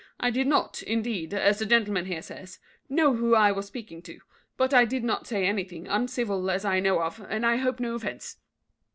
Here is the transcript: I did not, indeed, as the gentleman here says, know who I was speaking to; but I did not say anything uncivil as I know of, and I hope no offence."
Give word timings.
I 0.19 0.31
did 0.31 0.47
not, 0.47 0.81
indeed, 0.81 1.31
as 1.31 1.59
the 1.59 1.65
gentleman 1.67 2.05
here 2.05 2.23
says, 2.23 2.57
know 2.89 3.13
who 3.13 3.35
I 3.35 3.51
was 3.51 3.67
speaking 3.67 4.01
to; 4.01 4.19
but 4.57 4.73
I 4.73 4.83
did 4.83 5.03
not 5.03 5.27
say 5.27 5.45
anything 5.45 5.85
uncivil 5.87 6.49
as 6.49 6.65
I 6.65 6.79
know 6.79 7.03
of, 7.03 7.19
and 7.29 7.45
I 7.45 7.57
hope 7.57 7.79
no 7.79 7.93
offence." 7.93 8.37